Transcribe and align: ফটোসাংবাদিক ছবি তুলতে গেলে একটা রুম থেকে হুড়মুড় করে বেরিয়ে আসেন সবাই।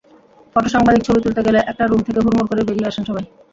ফটোসাংবাদিক 0.55 1.01
ছবি 1.03 1.19
তুলতে 1.21 1.41
গেলে 1.47 1.59
একটা 1.61 1.83
রুম 1.85 2.01
থেকে 2.07 2.19
হুড়মুড় 2.23 2.47
করে 2.49 2.61
বেরিয়ে 2.67 2.89
আসেন 2.89 3.03
সবাই। 3.09 3.25